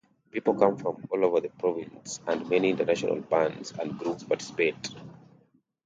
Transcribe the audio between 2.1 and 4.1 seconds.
and many international bands and